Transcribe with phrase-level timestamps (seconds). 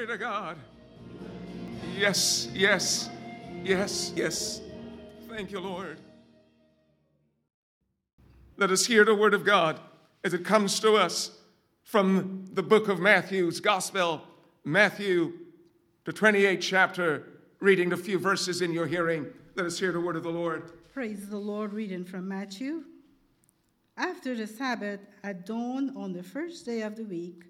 [0.00, 0.56] Glory to God.
[1.94, 3.10] Yes, yes,
[3.62, 4.62] yes, yes.
[5.28, 5.98] Thank you, Lord.
[8.56, 9.78] Let us hear the word of God
[10.24, 11.32] as it comes to us
[11.82, 14.22] from the book of Matthew's Gospel,
[14.64, 15.34] Matthew,
[16.04, 17.26] the 28th chapter,
[17.58, 19.26] reading a few verses in your hearing.
[19.54, 20.72] Let us hear the word of the Lord.
[20.94, 22.84] Praise the Lord, reading from Matthew.
[23.98, 27.49] After the Sabbath, at dawn on the first day of the week,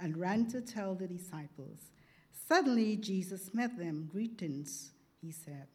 [0.00, 1.78] and ran to tell the disciples.
[2.48, 4.08] Suddenly Jesus met them.
[4.10, 5.66] Greetings, he said.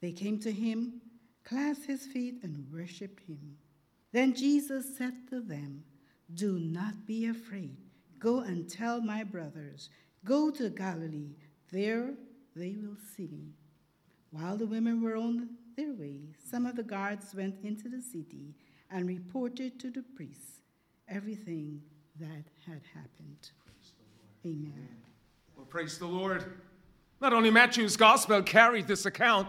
[0.00, 1.00] They came to him,
[1.44, 3.56] clasped his feet, and worshipped him.
[4.12, 5.84] Then Jesus said to them,
[6.32, 7.76] Do not be afraid.
[8.18, 9.90] Go and tell my brothers,
[10.24, 11.36] Go to Galilee.
[11.70, 12.14] There
[12.56, 13.52] they will see me.
[14.30, 18.54] While the women were on their way, some of the guards went into the city
[18.90, 20.60] and reported to the priests
[21.08, 21.82] everything
[22.20, 23.50] that had happened.
[24.44, 24.88] Amen.
[25.56, 26.44] Well, praise the Lord.
[27.20, 29.48] Not only Matthew's gospel carried this account,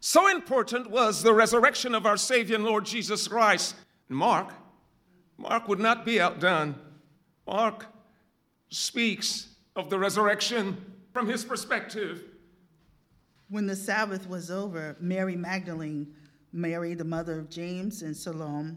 [0.00, 3.74] so important was the resurrection of our Savior and Lord Jesus Christ.
[4.08, 4.52] Mark,
[5.36, 6.76] Mark would not be outdone.
[7.46, 7.86] Mark
[8.68, 10.76] speaks of the resurrection
[11.12, 12.24] from his perspective.
[13.48, 16.14] When the Sabbath was over, Mary Magdalene,
[16.52, 18.76] Mary, the mother of James and Salome,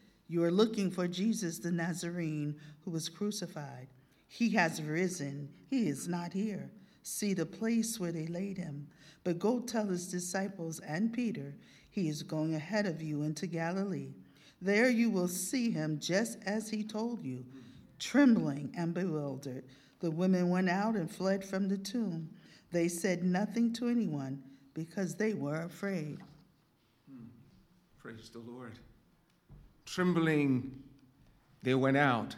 [0.31, 2.55] You are looking for Jesus the Nazarene
[2.85, 3.89] who was crucified.
[4.29, 5.49] He has risen.
[5.69, 6.71] He is not here.
[7.03, 8.87] See the place where they laid him.
[9.25, 11.53] But go tell his disciples and Peter,
[11.89, 14.13] he is going ahead of you into Galilee.
[14.61, 17.43] There you will see him just as he told you.
[17.99, 19.65] Trembling and bewildered,
[19.99, 22.29] the women went out and fled from the tomb.
[22.71, 24.41] They said nothing to anyone
[24.73, 26.19] because they were afraid.
[27.11, 27.25] Hmm.
[27.97, 28.79] Praise the Lord.
[29.91, 30.71] Trembling,
[31.63, 32.37] they went out.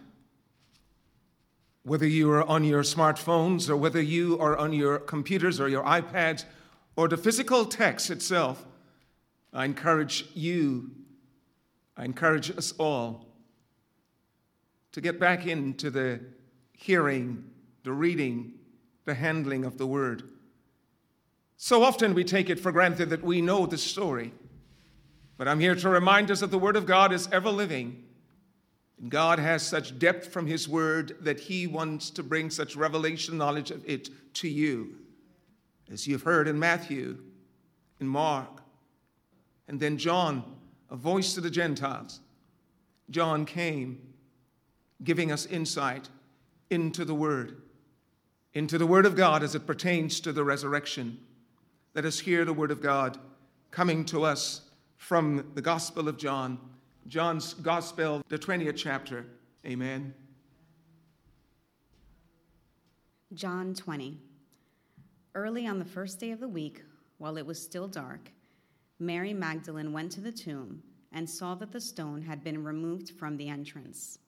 [1.84, 5.84] Whether you are on your smartphones or whether you are on your computers or your
[5.84, 6.46] iPads
[6.96, 8.66] or the physical text itself,
[9.54, 10.90] I encourage you,
[11.96, 13.28] I encourage us all
[14.92, 16.22] to get back into the
[16.72, 17.44] hearing
[17.84, 18.54] the reading,
[19.06, 20.24] the handling of the word.
[21.58, 24.34] So often we take it for granted that we know the story.
[25.38, 28.04] But I'm here to remind us that the Word of God is ever living.
[29.00, 33.38] And God has such depth from His Word that He wants to bring such revelation
[33.38, 34.96] knowledge of it to you.
[35.92, 37.18] As you've heard in Matthew,
[38.00, 38.62] in Mark,
[39.68, 40.44] and then John,
[40.90, 42.20] a voice to the Gentiles.
[43.10, 44.00] John came
[45.04, 46.10] giving us insight
[46.70, 47.62] into the Word
[48.54, 51.18] into the Word of God as it pertains to the resurrection.
[51.96, 53.18] Let us hear the Word of God
[53.72, 54.62] coming to us
[55.04, 56.58] from the Gospel of John,
[57.10, 59.26] John's Gospel, the 20th chapter.
[59.66, 60.14] Amen.
[63.34, 64.18] John 20.
[65.36, 66.84] Early on the first day of the week,
[67.18, 68.32] while it was still dark,
[68.98, 73.36] Mary Magdalene went to the tomb and saw that the stone had been removed from
[73.36, 74.20] the entrance.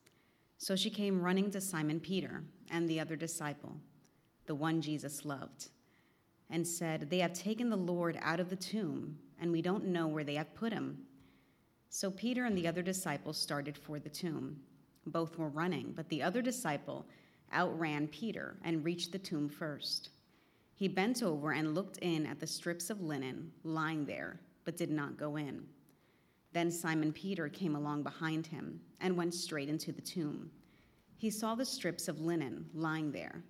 [0.58, 3.76] So she came running to Simon Peter and the other disciple
[4.44, 5.70] the one Jesus loved,
[6.50, 10.06] and said, They have taken the Lord out of the tomb, and we don't know
[10.06, 10.98] where they have put him.
[11.88, 14.60] So Peter and the other disciple started for the tomb.
[15.06, 17.06] Both were running, but the other disciple
[17.54, 20.10] outran Peter and reached the tomb first.
[20.74, 24.90] He bent over and looked in at the strips of linen lying there, but did
[24.90, 25.64] not go in.
[26.52, 30.50] Then Simon Peter came along behind him and went straight into the tomb.
[31.16, 33.42] He saw the strips of linen lying there,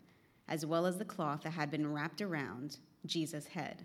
[0.48, 3.84] as well as the cloth that had been wrapped around Jesus' head.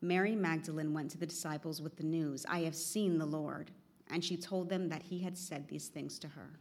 [0.00, 3.70] Mary Magdalene went to the disciples with the news, I have seen the Lord.
[4.10, 6.58] And she told them that he had said these things to her.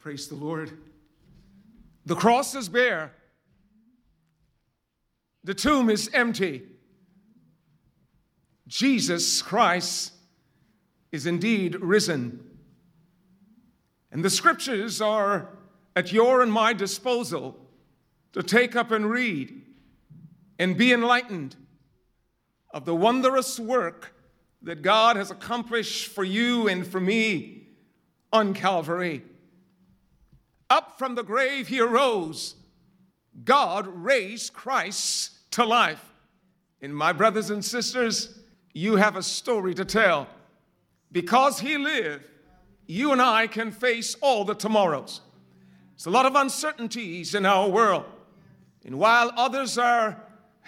[0.00, 0.76] Praise the Lord.
[2.06, 3.12] The cross is bare,
[5.44, 6.62] the tomb is empty.
[8.68, 10.12] Jesus Christ
[11.12, 12.44] is indeed risen.
[14.10, 15.50] And the scriptures are
[15.94, 17.56] at your and my disposal
[18.32, 19.62] to take up and read
[20.58, 21.56] and be enlightened
[22.72, 24.14] of the wondrous work
[24.62, 27.68] that God has accomplished for you and for me
[28.32, 29.22] on Calvary.
[30.68, 32.56] Up from the grave he arose.
[33.44, 36.12] God raised Christ to life.
[36.82, 38.38] And my brothers and sisters,
[38.72, 40.26] you have a story to tell.
[41.12, 42.24] Because he lived,
[42.86, 45.20] you and I can face all the tomorrows.
[45.92, 48.04] There's a lot of uncertainties in our world.
[48.84, 50.22] And while others are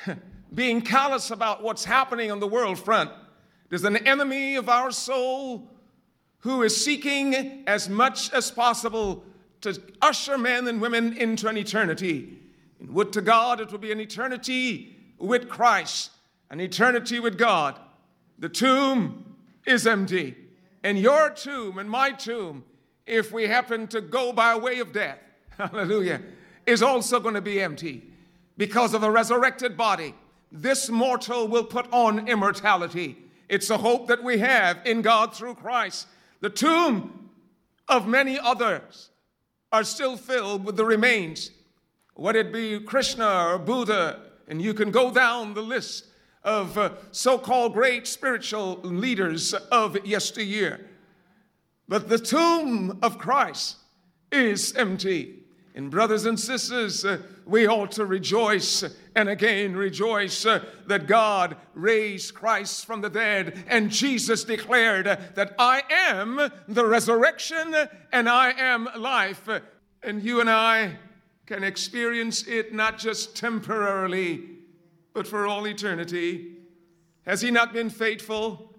[0.54, 3.10] being callous about what's happening on the world front,
[3.68, 5.70] there's an enemy of our soul
[6.40, 9.24] who is seeking as much as possible
[9.60, 12.38] to usher men and women into an eternity.
[12.80, 16.12] And would to God it would be an eternity with Christ,
[16.50, 17.78] an eternity with God.
[18.38, 19.34] The tomb
[19.66, 20.36] is empty.
[20.84, 22.64] And your tomb and my tomb,
[23.04, 25.18] if we happen to go by way of death,
[25.58, 26.22] hallelujah,
[26.66, 28.07] is also going to be empty
[28.58, 30.14] because of a resurrected body.
[30.52, 33.16] This mortal will put on immortality.
[33.49, 36.06] It's a hope that we have in God through Christ.
[36.40, 37.31] The tomb
[37.88, 39.10] of many others
[39.72, 41.50] are still filled with the remains,
[42.14, 46.06] whether it be Krishna or Buddha, and you can go down the list
[46.43, 50.87] of uh, so called great spiritual leaders of yesteryear.
[51.87, 53.76] But the tomb of Christ
[54.30, 55.38] is empty.
[55.78, 58.82] And, brothers and sisters, uh, we ought to rejoice
[59.14, 63.64] and again rejoice uh, that God raised Christ from the dead.
[63.68, 67.76] And Jesus declared that I am the resurrection
[68.11, 69.49] and I am life.
[70.02, 70.97] And you and I
[71.47, 74.47] can experience it not just temporarily,
[75.14, 76.56] but for all eternity.
[77.25, 78.75] Has He not been faithful?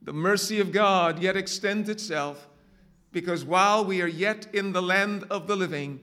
[0.00, 2.48] The mercy of God yet extends itself
[3.12, 6.00] because while we are yet in the land of the living,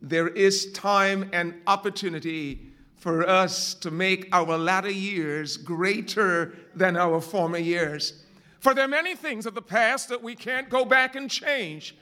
[0.00, 7.20] there is time and opportunity for us to make our latter years greater than our
[7.20, 8.24] former years.
[8.60, 11.96] For there are many things of the past that we can't go back and change.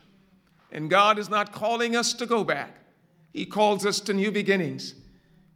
[0.73, 2.77] And God is not calling us to go back,
[3.33, 4.95] He calls us to new beginnings.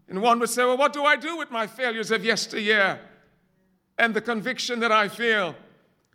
[0.08, 3.00] And one would say, Well, what do I do with my failures of yesteryear?
[3.98, 5.54] And the conviction that I feel,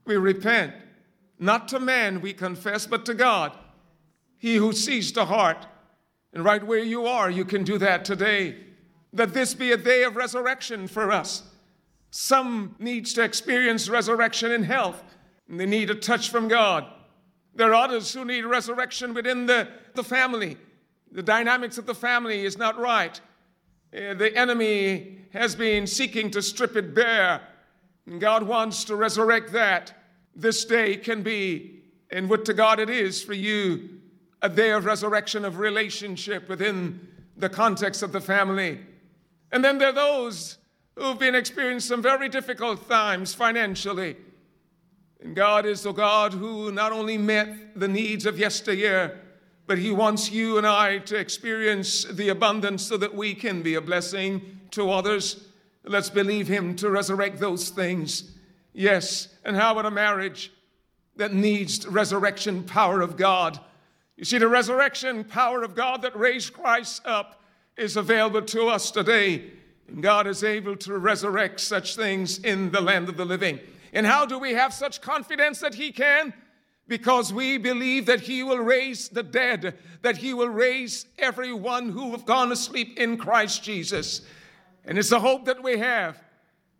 [0.06, 0.74] we repent.
[1.40, 3.52] Not to man we confess, but to God.
[4.38, 5.66] He who sees the heart.
[6.36, 8.58] And right where you are, you can do that today.
[9.14, 11.44] That this be a day of resurrection for us.
[12.12, 15.02] Some needs to experience resurrection in health,
[15.50, 16.86] and they need a touch from God.
[17.56, 20.58] There are others who need resurrection within the, the family.
[21.12, 23.20] The dynamics of the family is not right.
[23.96, 27.42] Uh, the enemy has been seeking to strip it bare
[28.08, 29.94] And God wants to resurrect that.
[30.36, 34.02] This day can be, and what to God it is for you,
[34.42, 38.80] a day of resurrection of relationship within the context of the family.
[39.52, 40.58] And then there are those
[40.96, 44.16] who've been experiencing some very difficult times financially.
[45.22, 49.20] And God is the God who not only met the needs of yesteryear,
[49.68, 53.76] but He wants you and I to experience the abundance so that we can be
[53.76, 55.48] a blessing to others.
[55.84, 58.32] Let's believe Him to resurrect those things.
[58.74, 60.52] Yes, and how about a marriage
[61.16, 63.60] that needs resurrection power of God?
[64.18, 67.42] You see, the resurrection power of God that raised Christ up
[67.78, 69.52] is available to us today.
[69.88, 73.60] And God is able to resurrect such things in the land of the living.
[73.94, 76.34] And how do we have such confidence that He can?
[76.88, 82.12] Because we believe that He will raise the dead, that He will raise everyone who
[82.12, 84.22] have gone asleep in Christ Jesus.
[84.86, 86.22] And it's a hope that we have.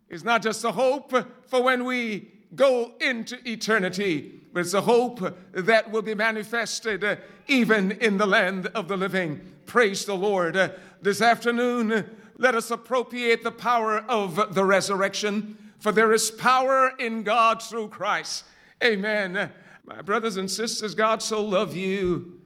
[0.08, 1.12] It's not just a hope
[1.46, 5.20] for when we go into eternity, but it's a hope
[5.52, 9.38] that will be manifested uh, even in the land of the living.
[9.66, 10.56] Praise the Lord.
[10.56, 10.70] Uh,
[11.02, 12.08] this afternoon,
[12.38, 17.88] let us appropriate the power of the resurrection, for there is power in God through
[17.88, 18.44] Christ.
[18.82, 19.52] Amen.
[19.84, 22.40] My brothers and sisters, God so loved you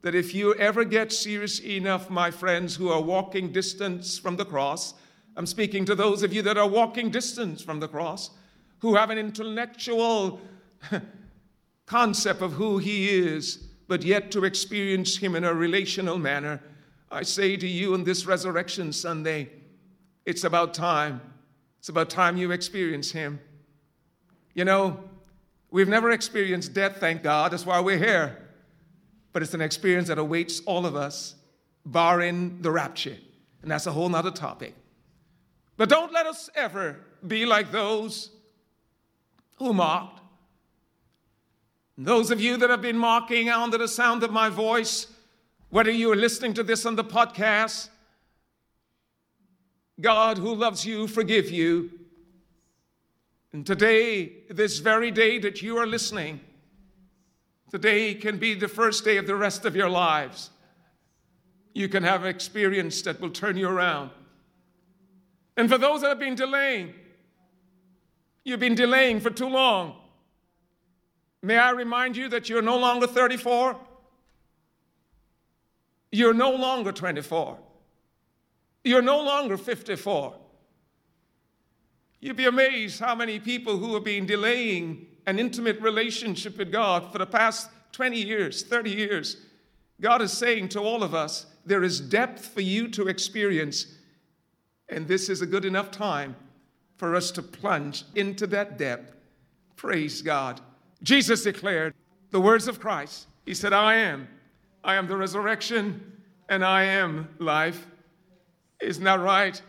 [0.00, 4.46] that if you ever get serious enough, my friends who are walking distance from the
[4.46, 4.94] cross,
[5.36, 8.30] I'm speaking to those of you that are walking distance from the cross,
[8.78, 10.40] who have an intellectual
[11.90, 13.56] concept of who He is,
[13.88, 16.62] but yet to experience Him in a relational manner.
[17.10, 19.50] I say to you on this Resurrection Sunday,
[20.24, 21.20] it's about time.
[21.80, 23.40] It's about time you experience Him.
[24.54, 25.00] You know,
[25.72, 27.50] we've never experienced death, thank God.
[27.50, 28.38] That's why we're here.
[29.32, 31.34] But it's an experience that awaits all of us,
[31.84, 33.16] barring the rapture.
[33.62, 34.76] And that's a whole nother topic.
[35.76, 38.30] But don't let us ever be like those
[39.56, 40.19] who mocked.
[42.02, 45.06] Those of you that have been mocking under the sound of my voice,
[45.68, 47.90] whether you are listening to this on the podcast,
[50.00, 51.90] God who loves you, forgive you.
[53.52, 56.40] And today, this very day that you are listening,
[57.70, 60.48] today can be the first day of the rest of your lives.
[61.74, 64.10] You can have an experience that will turn you around.
[65.58, 66.94] And for those that have been delaying,
[68.42, 69.99] You've been delaying for too long.
[71.42, 73.76] May I remind you that you're no longer 34?
[76.12, 77.58] You're no longer 24.
[78.84, 80.34] You're no longer 54.
[82.20, 87.10] You'd be amazed how many people who have been delaying an intimate relationship with God
[87.12, 89.36] for the past 20 years, 30 years.
[90.00, 93.86] God is saying to all of us, there is depth for you to experience,
[94.88, 96.36] and this is a good enough time
[96.96, 99.14] for us to plunge into that depth.
[99.76, 100.60] Praise God.
[101.02, 101.94] Jesus declared
[102.30, 103.26] the words of Christ.
[103.46, 104.28] He said, I am.
[104.84, 107.86] I am the resurrection and I am life.
[108.80, 109.60] Isn't that right?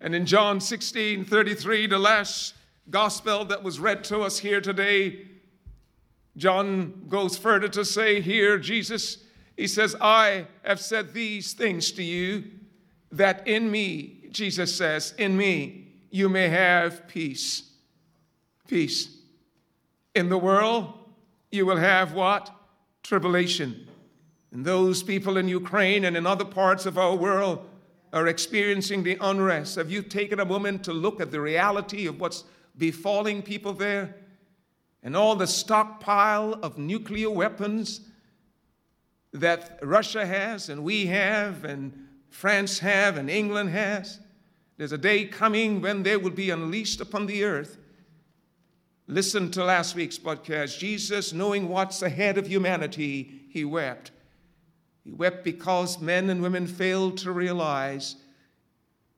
[0.00, 2.54] And in John 16 33, the last
[2.90, 5.26] gospel that was read to us here today,
[6.36, 9.18] John goes further to say here, Jesus,
[9.56, 12.44] he says, I have said these things to you
[13.10, 17.70] that in me, Jesus says, in me, you may have peace.
[18.68, 19.17] Peace.
[20.18, 20.94] In the world,
[21.52, 22.50] you will have what?
[23.04, 23.88] Tribulation.
[24.50, 27.64] And those people in Ukraine and in other parts of our world
[28.12, 29.76] are experiencing the unrest.
[29.76, 32.42] Have you taken a moment to look at the reality of what's
[32.76, 34.16] befalling people there?
[35.04, 38.00] And all the stockpile of nuclear weapons
[39.32, 44.18] that Russia has, and we have, and France have, and England has.
[44.78, 47.78] There's a day coming when they will be unleashed upon the earth.
[49.10, 50.78] Listen to last week's podcast.
[50.78, 54.10] Jesus, knowing what's ahead of humanity, he wept.
[55.02, 58.16] He wept because men and women failed to realize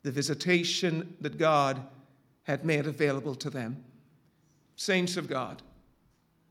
[0.05, 1.83] the visitation that God
[2.45, 3.83] had made available to them.
[4.77, 5.61] Saints of God,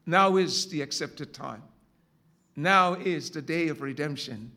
[0.06, 1.64] now is the accepted time.
[2.58, 4.52] Now is the day of redemption.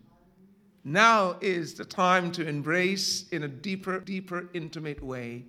[0.83, 5.45] Now is the time to embrace in a deeper, deeper, intimate way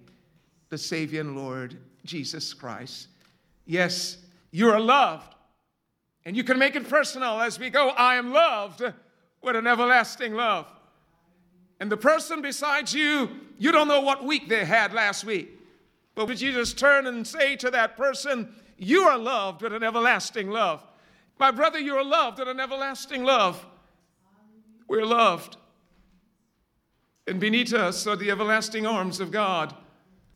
[0.69, 3.07] the Savior and Lord Jesus Christ.
[3.65, 4.17] Yes,
[4.51, 5.33] you are loved.
[6.25, 7.89] And you can make it personal as we go.
[7.89, 8.81] I am loved
[9.41, 10.67] with an everlasting love.
[11.79, 15.49] And the person beside you, you don't know what week they had last week.
[16.15, 19.83] But would you just turn and say to that person, You are loved with an
[19.83, 20.81] everlasting love?
[21.39, 23.65] My brother, you are loved with an everlasting love.
[24.87, 25.57] We're loved.
[27.27, 29.73] And beneath us are the everlasting arms of God.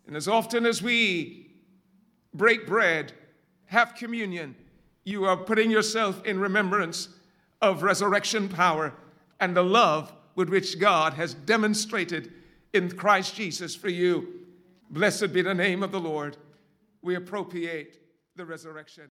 [0.07, 1.46] And as often as we
[2.37, 3.13] break bread,
[3.65, 4.55] have communion,
[5.03, 7.09] you are putting yourself in remembrance
[7.61, 8.93] of resurrection power
[9.39, 12.31] and the love with which God has demonstrated
[12.73, 14.45] in Christ Jesus for you.
[14.89, 16.37] Blessed be the name of the Lord.
[17.01, 17.99] We appropriate
[18.35, 19.09] the resurrection.